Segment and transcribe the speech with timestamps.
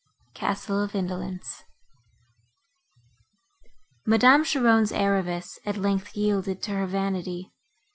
[0.33, 1.63] CASTLE OF INDOLENCE
[4.03, 7.53] Madame Cheron's avarice at length yielded to her vanity.